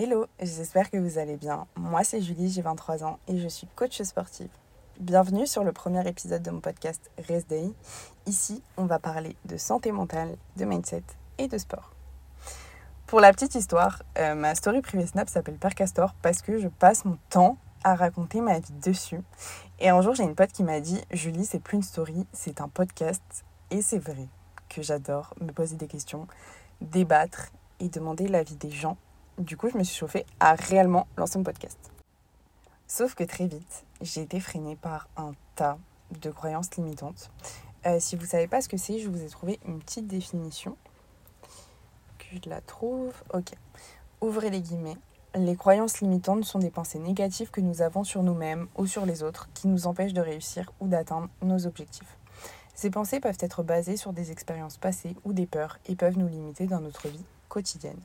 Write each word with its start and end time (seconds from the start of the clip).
Hello, 0.00 0.26
j'espère 0.40 0.92
que 0.92 0.96
vous 0.96 1.18
allez 1.18 1.36
bien. 1.36 1.66
Moi 1.74 2.04
c'est 2.04 2.20
Julie, 2.20 2.48
j'ai 2.52 2.62
23 2.62 3.02
ans 3.02 3.18
et 3.26 3.36
je 3.36 3.48
suis 3.48 3.66
coach 3.74 4.00
sportive. 4.02 4.48
Bienvenue 5.00 5.44
sur 5.44 5.64
le 5.64 5.72
premier 5.72 6.08
épisode 6.08 6.40
de 6.40 6.52
mon 6.52 6.60
podcast 6.60 7.10
Rest 7.26 7.50
Day. 7.50 7.72
Ici, 8.24 8.62
on 8.76 8.84
va 8.84 9.00
parler 9.00 9.34
de 9.46 9.56
santé 9.56 9.90
mentale, 9.90 10.36
de 10.56 10.64
mindset 10.64 11.02
et 11.38 11.48
de 11.48 11.58
sport. 11.58 11.90
Pour 13.08 13.18
la 13.18 13.32
petite 13.32 13.56
histoire, 13.56 14.04
euh, 14.18 14.36
ma 14.36 14.54
story 14.54 14.82
privée 14.82 15.04
Snap 15.04 15.28
s'appelle 15.28 15.56
Père 15.56 15.74
Castor 15.74 16.14
parce 16.22 16.42
que 16.42 16.58
je 16.58 16.68
passe 16.68 17.04
mon 17.04 17.18
temps 17.28 17.56
à 17.82 17.96
raconter 17.96 18.40
ma 18.40 18.60
vie 18.60 18.74
dessus. 18.80 19.22
Et 19.80 19.88
un 19.88 20.00
jour, 20.00 20.14
j'ai 20.14 20.22
une 20.22 20.36
pote 20.36 20.52
qui 20.52 20.62
m'a 20.62 20.78
dit 20.78 21.02
Julie, 21.10 21.44
c'est 21.44 21.58
plus 21.58 21.78
une 21.78 21.82
story, 21.82 22.24
c'est 22.32 22.60
un 22.60 22.68
podcast. 22.68 23.44
Et 23.72 23.82
c'est 23.82 23.98
vrai 23.98 24.28
que 24.68 24.80
j'adore 24.80 25.34
me 25.40 25.50
poser 25.50 25.74
des 25.74 25.88
questions, 25.88 26.28
débattre 26.80 27.50
et 27.80 27.88
demander 27.88 28.28
l'avis 28.28 28.54
des 28.54 28.70
gens. 28.70 28.96
Du 29.38 29.56
coup, 29.56 29.68
je 29.70 29.78
me 29.78 29.84
suis 29.84 29.96
chauffée 29.96 30.26
à 30.40 30.56
réellement 30.56 31.06
lancer 31.16 31.38
mon 31.38 31.44
podcast. 31.44 31.78
Sauf 32.88 33.14
que 33.14 33.22
très 33.22 33.46
vite, 33.46 33.84
j'ai 34.00 34.22
été 34.22 34.40
freinée 34.40 34.74
par 34.74 35.08
un 35.16 35.30
tas 35.54 35.78
de 36.20 36.30
croyances 36.30 36.74
limitantes. 36.76 37.30
Euh, 37.86 38.00
si 38.00 38.16
vous 38.16 38.22
ne 38.22 38.28
savez 38.28 38.48
pas 38.48 38.60
ce 38.60 38.68
que 38.68 38.76
c'est, 38.76 38.98
je 38.98 39.08
vous 39.08 39.22
ai 39.22 39.28
trouvé 39.28 39.60
une 39.64 39.78
petite 39.78 40.08
définition. 40.08 40.76
Que 42.18 42.36
je 42.44 42.50
la 42.50 42.60
trouve. 42.60 43.12
Ok. 43.32 43.52
Ouvrez 44.20 44.50
les 44.50 44.60
guillemets. 44.60 44.96
Les 45.36 45.54
croyances 45.54 46.00
limitantes 46.00 46.44
sont 46.44 46.58
des 46.58 46.70
pensées 46.70 46.98
négatives 46.98 47.52
que 47.52 47.60
nous 47.60 47.80
avons 47.80 48.02
sur 48.02 48.24
nous-mêmes 48.24 48.66
ou 48.76 48.86
sur 48.86 49.06
les 49.06 49.22
autres 49.22 49.48
qui 49.54 49.68
nous 49.68 49.86
empêchent 49.86 50.14
de 50.14 50.20
réussir 50.20 50.72
ou 50.80 50.88
d'atteindre 50.88 51.28
nos 51.42 51.64
objectifs. 51.64 52.16
Ces 52.74 52.90
pensées 52.90 53.20
peuvent 53.20 53.38
être 53.38 53.62
basées 53.62 53.96
sur 53.96 54.12
des 54.12 54.32
expériences 54.32 54.78
passées 54.78 55.14
ou 55.24 55.32
des 55.32 55.46
peurs 55.46 55.78
et 55.86 55.94
peuvent 55.94 56.18
nous 56.18 56.28
limiter 56.28 56.66
dans 56.66 56.80
notre 56.80 57.06
vie 57.06 57.24
quotidienne. 57.48 58.00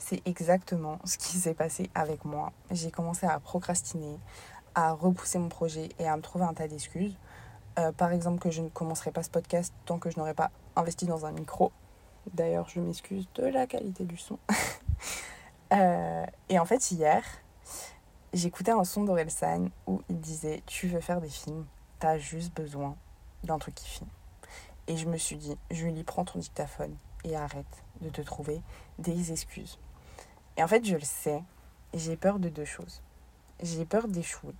C'est 0.00 0.26
exactement 0.26 0.98
ce 1.04 1.18
qui 1.18 1.36
s'est 1.36 1.54
passé 1.54 1.90
avec 1.94 2.24
moi. 2.24 2.52
J'ai 2.70 2.90
commencé 2.90 3.26
à 3.26 3.38
procrastiner, 3.38 4.18
à 4.74 4.92
repousser 4.92 5.38
mon 5.38 5.50
projet 5.50 5.90
et 5.98 6.08
à 6.08 6.16
me 6.16 6.22
trouver 6.22 6.46
un 6.46 6.54
tas 6.54 6.66
d'excuses. 6.66 7.16
Euh, 7.78 7.92
par 7.92 8.10
exemple, 8.10 8.40
que 8.40 8.50
je 8.50 8.62
ne 8.62 8.70
commencerai 8.70 9.12
pas 9.12 9.22
ce 9.22 9.28
podcast 9.28 9.74
tant 9.84 9.98
que 9.98 10.10
je 10.10 10.18
n'aurai 10.18 10.32
pas 10.32 10.50
investi 10.74 11.04
dans 11.04 11.26
un 11.26 11.32
micro. 11.32 11.70
D'ailleurs, 12.32 12.66
je 12.70 12.80
m'excuse 12.80 13.28
de 13.34 13.44
la 13.44 13.66
qualité 13.66 14.04
du 14.04 14.16
son. 14.16 14.38
Euh, 15.72 16.26
et 16.48 16.58
en 16.58 16.64
fait, 16.64 16.90
hier, 16.90 17.22
j'écoutais 18.32 18.72
un 18.72 18.82
son 18.82 19.04
d'Orelsan 19.04 19.68
où 19.86 20.02
il 20.08 20.18
disait 20.18 20.64
Tu 20.66 20.88
veux 20.88 20.98
faire 20.98 21.20
des 21.20 21.28
films, 21.28 21.64
t'as 22.00 22.18
juste 22.18 22.52
besoin 22.56 22.96
d'un 23.44 23.56
truc 23.60 23.76
qui 23.76 23.88
filme. 23.88 24.10
Et 24.88 24.96
je 24.96 25.06
me 25.06 25.16
suis 25.16 25.36
dit 25.36 25.56
Julie, 25.70 26.02
prends 26.02 26.24
ton 26.24 26.40
dictaphone 26.40 26.96
et 27.22 27.36
arrête 27.36 27.84
de 28.00 28.08
te 28.08 28.20
trouver 28.20 28.60
des 28.98 29.30
excuses. 29.30 29.78
Et 30.56 30.62
en 30.62 30.68
fait, 30.68 30.84
je 30.84 30.94
le 30.94 31.00
sais, 31.00 31.42
j'ai 31.94 32.16
peur 32.16 32.38
de 32.38 32.48
deux 32.48 32.64
choses. 32.64 33.02
J'ai 33.62 33.84
peur 33.84 34.08
d'échouer 34.08 34.54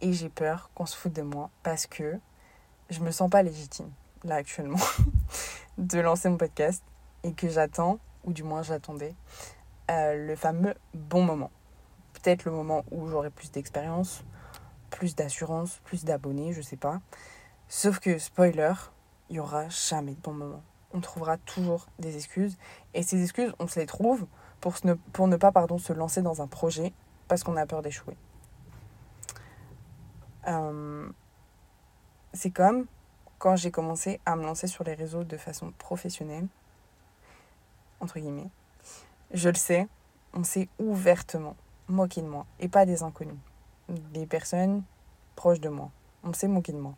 et 0.00 0.12
j'ai 0.12 0.28
peur 0.28 0.70
qu'on 0.74 0.86
se 0.86 0.96
foute 0.96 1.12
de 1.12 1.22
moi 1.22 1.50
parce 1.62 1.86
que 1.86 2.18
je 2.90 3.00
me 3.00 3.10
sens 3.10 3.30
pas 3.30 3.42
légitime, 3.42 3.90
là 4.24 4.36
actuellement, 4.36 4.78
de 5.78 5.98
lancer 5.98 6.28
mon 6.28 6.36
podcast 6.36 6.82
et 7.22 7.32
que 7.32 7.48
j'attends, 7.48 7.98
ou 8.24 8.32
du 8.32 8.42
moins 8.42 8.62
j'attendais, 8.62 9.14
euh, 9.90 10.26
le 10.26 10.36
fameux 10.36 10.74
bon 10.94 11.22
moment. 11.22 11.50
Peut-être 12.12 12.44
le 12.44 12.52
moment 12.52 12.84
où 12.90 13.08
j'aurai 13.08 13.30
plus 13.30 13.50
d'expérience, 13.50 14.24
plus 14.90 15.14
d'assurance, 15.14 15.80
plus 15.84 16.04
d'abonnés, 16.04 16.52
je 16.52 16.62
sais 16.62 16.76
pas. 16.76 17.00
Sauf 17.68 17.98
que, 17.98 18.18
spoiler, 18.18 18.72
il 19.28 19.36
y 19.36 19.40
aura 19.40 19.68
jamais 19.68 20.12
de 20.12 20.20
bon 20.20 20.32
moment. 20.32 20.62
On 20.96 21.00
trouvera 21.00 21.36
toujours 21.36 21.88
des 21.98 22.16
excuses. 22.16 22.56
Et 22.94 23.02
ces 23.02 23.22
excuses, 23.22 23.52
on 23.58 23.68
se 23.68 23.78
les 23.78 23.84
trouve 23.84 24.26
pour 24.62 24.74
ne, 24.82 25.36
pas 25.36 25.52
se 25.78 25.92
lancer 25.92 26.22
dans 26.22 26.40
un 26.40 26.46
projet 26.46 26.94
parce 27.28 27.44
qu'on 27.44 27.56
a 27.58 27.66
peur 27.66 27.82
d'échouer. 27.82 28.16
Euh, 30.48 31.06
c'est 32.32 32.50
comme 32.50 32.86
quand 33.38 33.56
j'ai 33.56 33.70
commencé 33.70 34.20
à 34.24 34.36
me 34.36 34.44
lancer 34.44 34.68
sur 34.68 34.84
les 34.84 34.94
réseaux 34.94 35.22
de 35.22 35.36
façon 35.36 35.70
professionnelle, 35.76 36.46
entre 38.00 38.18
guillemets. 38.18 38.48
Je 39.32 39.50
le 39.50 39.54
sais, 39.54 39.88
on 40.32 40.44
s'est 40.44 40.70
ouvertement 40.78 41.56
moqué 41.88 42.22
de 42.22 42.26
moi 42.26 42.46
et 42.58 42.68
pas 42.68 42.86
des 42.86 43.02
inconnus, 43.02 43.36
des 43.90 44.24
personnes 44.24 44.82
proches 45.34 45.60
de 45.60 45.68
moi. 45.68 45.90
On 46.24 46.32
s'est 46.32 46.48
moqué 46.48 46.72
de 46.72 46.78
moi. 46.78 46.94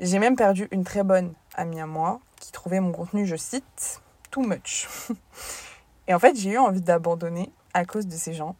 J'ai 0.00 0.18
même 0.18 0.34
perdu 0.34 0.66
une 0.72 0.82
très 0.82 1.04
bonne 1.04 1.34
amie 1.54 1.80
à 1.80 1.86
moi 1.86 2.20
qui 2.42 2.50
trouvait 2.50 2.80
mon 2.80 2.90
contenu, 2.90 3.24
je 3.24 3.36
cite, 3.36 4.02
too 4.32 4.42
much. 4.42 4.88
et 6.08 6.14
en 6.14 6.18
fait, 6.18 6.34
j'ai 6.36 6.50
eu 6.50 6.58
envie 6.58 6.80
d'abandonner 6.80 7.52
à 7.72 7.84
cause 7.84 8.08
de 8.08 8.16
ces 8.16 8.34
gens. 8.34 8.56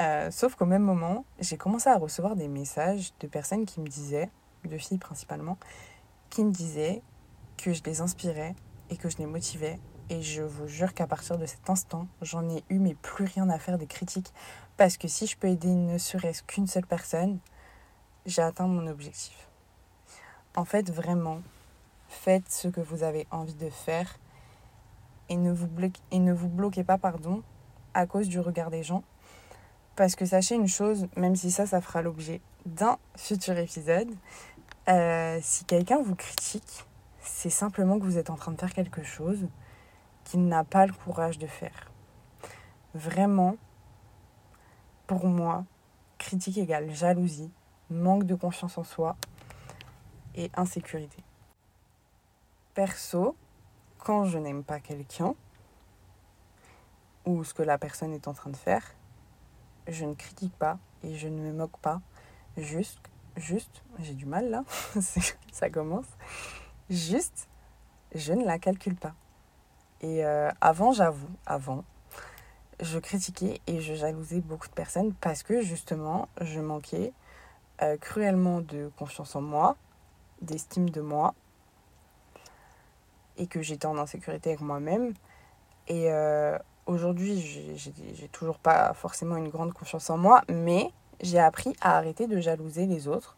Euh, 0.00 0.30
sauf 0.30 0.54
qu'au 0.54 0.66
même 0.66 0.84
moment, 0.84 1.24
j'ai 1.40 1.56
commencé 1.56 1.88
à 1.88 1.98
recevoir 1.98 2.36
des 2.36 2.46
messages 2.46 3.12
de 3.18 3.26
personnes 3.26 3.66
qui 3.66 3.80
me 3.80 3.88
disaient, 3.88 4.30
de 4.64 4.78
filles 4.78 4.98
principalement, 4.98 5.58
qui 6.30 6.44
me 6.44 6.52
disaient 6.52 7.02
que 7.56 7.72
je 7.72 7.82
les 7.82 8.00
inspirais 8.00 8.54
et 8.88 8.96
que 8.96 9.10
je 9.10 9.16
les 9.18 9.26
motivais 9.26 9.80
et 10.08 10.22
je 10.22 10.42
vous 10.42 10.68
jure 10.68 10.94
qu'à 10.94 11.08
partir 11.08 11.38
de 11.38 11.46
cet 11.46 11.70
instant, 11.70 12.06
j'en 12.20 12.48
ai 12.50 12.62
eu 12.68 12.78
mais 12.78 12.94
plus 12.94 13.24
rien 13.24 13.50
à 13.50 13.58
faire 13.58 13.78
des 13.78 13.86
critiques. 13.88 14.32
Parce 14.76 14.96
que 14.96 15.08
si 15.08 15.26
je 15.26 15.36
peux 15.36 15.48
aider 15.48 15.74
ne 15.74 15.98
serait-ce 15.98 16.44
qu'une 16.44 16.68
seule 16.68 16.86
personne, 16.86 17.40
j'ai 18.26 18.42
atteint 18.42 18.68
mon 18.68 18.86
objectif. 18.86 19.48
En 20.54 20.64
fait, 20.64 20.88
vraiment, 20.90 21.40
faites 22.12 22.50
ce 22.50 22.68
que 22.68 22.80
vous 22.80 23.02
avez 23.02 23.26
envie 23.30 23.54
de 23.54 23.70
faire 23.70 24.18
et 25.28 25.36
ne 25.36 25.52
vous, 25.52 26.48
bloquez, 26.48 26.84
pas 26.84 26.98
pardon, 26.98 27.42
à 27.94 28.06
cause 28.06 28.28
du 28.28 28.38
regard 28.38 28.70
des 28.70 28.82
gens. 28.82 29.02
Parce 29.96 30.14
que 30.14 30.24
sachez 30.24 30.54
une 30.54 30.68
chose, 30.68 31.08
même 31.16 31.36
si 31.36 31.50
ça, 31.50 31.66
ça 31.66 31.80
fera 31.80 32.02
l'objet 32.02 32.40
d'un 32.66 32.98
futur 33.16 33.56
épisode, 33.58 34.10
euh, 34.88 35.38
si 35.42 35.64
quelqu'un 35.64 36.02
vous 36.02 36.14
critique, 36.14 36.84
c'est 37.20 37.50
simplement 37.50 37.98
que 37.98 38.04
vous 38.04 38.18
êtes 38.18 38.30
en 38.30 38.36
train 38.36 38.52
de 38.52 38.60
faire 38.60 38.72
quelque 38.72 39.02
chose 39.02 39.48
qu'il 40.24 40.46
n'a 40.46 40.64
pas 40.64 40.86
le 40.86 40.92
courage 40.92 41.38
de 41.38 41.46
faire. 41.46 41.90
Vraiment, 42.94 43.56
pour 45.06 45.26
moi, 45.26 45.64
critique 46.18 46.58
égale 46.58 46.90
jalousie, 46.90 47.50
manque 47.90 48.24
de 48.24 48.34
confiance 48.34 48.78
en 48.78 48.84
soi 48.84 49.16
et 50.34 50.50
insécurité. 50.54 51.22
Perso, 52.74 53.36
quand 53.98 54.24
je 54.24 54.38
n'aime 54.38 54.64
pas 54.64 54.80
quelqu'un 54.80 55.34
ou 57.26 57.44
ce 57.44 57.52
que 57.52 57.62
la 57.62 57.76
personne 57.76 58.14
est 58.14 58.28
en 58.28 58.32
train 58.32 58.48
de 58.48 58.56
faire, 58.56 58.94
je 59.88 60.06
ne 60.06 60.14
critique 60.14 60.56
pas 60.56 60.78
et 61.02 61.14
je 61.16 61.28
ne 61.28 61.38
me 61.38 61.52
moque 61.52 61.76
pas. 61.78 62.00
Juste, 62.56 62.98
juste, 63.36 63.82
j'ai 63.98 64.14
du 64.14 64.24
mal 64.24 64.48
là, 64.48 64.64
ça 65.52 65.68
commence. 65.68 66.06
Juste, 66.88 67.46
je 68.14 68.32
ne 68.32 68.44
la 68.44 68.58
calcule 68.58 68.96
pas. 68.96 69.14
Et 70.00 70.24
euh, 70.24 70.50
avant, 70.62 70.92
j'avoue, 70.92 71.30
avant, 71.44 71.84
je 72.80 72.98
critiquais 72.98 73.60
et 73.66 73.80
je 73.80 73.92
jalousais 73.92 74.40
beaucoup 74.40 74.68
de 74.68 74.72
personnes 74.72 75.12
parce 75.14 75.42
que 75.42 75.60
justement, 75.60 76.28
je 76.40 76.60
manquais 76.60 77.12
euh, 77.82 77.98
cruellement 77.98 78.62
de 78.62 78.90
confiance 78.96 79.36
en 79.36 79.42
moi, 79.42 79.76
d'estime 80.40 80.88
de 80.88 81.02
moi, 81.02 81.34
et 83.36 83.46
que 83.46 83.62
j'étais 83.62 83.86
en 83.86 83.98
insécurité 83.98 84.50
avec 84.50 84.60
moi-même. 84.60 85.14
Et 85.88 86.12
euh, 86.12 86.58
aujourd'hui, 86.86 87.40
j'ai 87.76 88.28
toujours 88.28 88.58
pas 88.58 88.94
forcément 88.94 89.36
une 89.36 89.48
grande 89.48 89.72
confiance 89.72 90.10
en 90.10 90.18
moi, 90.18 90.42
mais 90.48 90.90
j'ai 91.20 91.38
appris 91.38 91.74
à 91.80 91.96
arrêter 91.96 92.26
de 92.26 92.40
jalouser 92.40 92.86
les 92.86 93.08
autres 93.08 93.36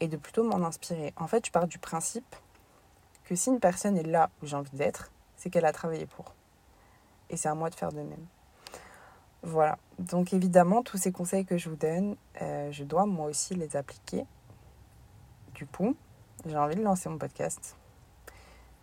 et 0.00 0.08
de 0.08 0.16
plutôt 0.16 0.44
m'en 0.44 0.64
inspirer. 0.66 1.12
En 1.16 1.26
fait, 1.26 1.46
je 1.46 1.50
pars 1.50 1.66
du 1.66 1.78
principe 1.78 2.36
que 3.24 3.34
si 3.34 3.50
une 3.50 3.60
personne 3.60 3.96
est 3.96 4.06
là 4.06 4.30
où 4.42 4.46
j'ai 4.46 4.56
envie 4.56 4.76
d'être, 4.76 5.10
c'est 5.36 5.50
qu'elle 5.50 5.66
a 5.66 5.72
travaillé 5.72 6.06
pour. 6.06 6.34
Et 7.30 7.36
c'est 7.36 7.48
à 7.48 7.54
moi 7.54 7.68
de 7.70 7.74
faire 7.74 7.92
de 7.92 8.00
même. 8.00 8.26
Voilà. 9.42 9.78
Donc 9.98 10.32
évidemment, 10.32 10.82
tous 10.82 10.96
ces 10.96 11.12
conseils 11.12 11.44
que 11.44 11.58
je 11.58 11.68
vous 11.68 11.76
donne, 11.76 12.16
euh, 12.42 12.72
je 12.72 12.84
dois 12.84 13.06
moi 13.06 13.26
aussi 13.26 13.54
les 13.54 13.76
appliquer. 13.76 14.24
Du 15.54 15.66
coup, 15.66 15.94
j'ai 16.46 16.56
envie 16.56 16.76
de 16.76 16.82
lancer 16.82 17.08
mon 17.08 17.18
podcast. 17.18 17.76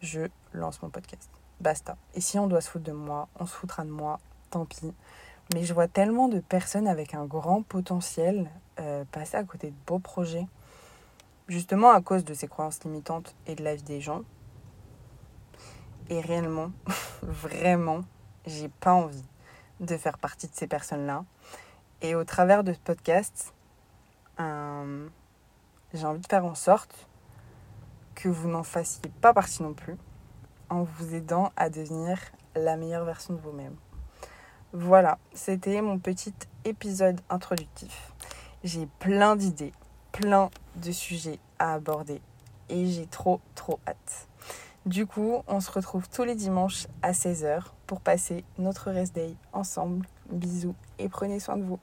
Je 0.05 0.21
lance 0.53 0.83
mon 0.83 0.89
podcast. 0.89 1.31
Basta. 1.59 1.97
Et 2.13 2.21
si 2.21 2.37
on 2.37 2.45
doit 2.45 2.61
se 2.61 2.69
foutre 2.69 2.85
de 2.85 2.91
moi, 2.91 3.27
on 3.39 3.47
se 3.47 3.55
foutra 3.55 3.83
de 3.83 3.89
moi. 3.89 4.19
Tant 4.51 4.65
pis. 4.65 4.93
Mais 5.51 5.63
je 5.63 5.73
vois 5.73 5.87
tellement 5.87 6.27
de 6.27 6.39
personnes 6.39 6.87
avec 6.87 7.15
un 7.15 7.25
grand 7.25 7.63
potentiel 7.63 8.51
euh, 8.79 9.03
passer 9.11 9.35
à 9.35 9.43
côté 9.43 9.71
de 9.71 9.75
beaux 9.87 9.97
projets. 9.97 10.45
Justement 11.47 11.89
à 11.89 12.01
cause 12.01 12.23
de 12.23 12.35
ces 12.35 12.47
croyances 12.47 12.83
limitantes 12.83 13.35
et 13.47 13.55
de 13.55 13.63
la 13.63 13.73
vie 13.73 13.81
des 13.81 13.99
gens. 13.99 14.21
Et 16.09 16.21
réellement, 16.21 16.71
vraiment, 17.23 18.01
j'ai 18.45 18.69
pas 18.69 18.93
envie 18.93 19.25
de 19.79 19.97
faire 19.97 20.19
partie 20.19 20.47
de 20.47 20.53
ces 20.53 20.67
personnes-là. 20.67 21.25
Et 22.03 22.13
au 22.13 22.23
travers 22.25 22.63
de 22.63 22.73
ce 22.73 22.79
podcast, 22.79 23.55
euh, 24.39 25.07
j'ai 25.95 26.05
envie 26.05 26.21
de 26.21 26.27
faire 26.27 26.45
en 26.45 26.53
sorte 26.53 27.07
que 28.15 28.29
vous 28.29 28.47
n'en 28.47 28.63
fassiez 28.63 29.11
pas 29.21 29.33
partie 29.33 29.61
non 29.61 29.73
plus, 29.73 29.97
en 30.69 30.83
vous 30.83 31.13
aidant 31.13 31.51
à 31.55 31.69
devenir 31.69 32.17
la 32.55 32.77
meilleure 32.77 33.05
version 33.05 33.33
de 33.33 33.39
vous-même. 33.39 33.75
Voilà, 34.73 35.19
c'était 35.33 35.81
mon 35.81 35.99
petit 35.99 36.33
épisode 36.65 37.21
introductif. 37.29 38.11
J'ai 38.63 38.87
plein 38.99 39.35
d'idées, 39.35 39.73
plein 40.11 40.49
de 40.75 40.91
sujets 40.91 41.39
à 41.59 41.73
aborder 41.73 42.21
et 42.69 42.87
j'ai 42.87 43.05
trop 43.05 43.39
trop 43.53 43.79
hâte. 43.87 44.27
Du 44.85 45.05
coup, 45.05 45.43
on 45.47 45.61
se 45.61 45.71
retrouve 45.71 46.09
tous 46.09 46.23
les 46.23 46.35
dimanches 46.35 46.87
à 47.01 47.11
16h 47.11 47.63
pour 47.87 48.01
passer 48.01 48.43
notre 48.57 48.91
rest 48.91 49.15
day 49.15 49.35
ensemble. 49.53 50.05
Bisous 50.29 50.75
et 50.99 51.09
prenez 51.09 51.39
soin 51.39 51.57
de 51.57 51.63
vous. 51.63 51.79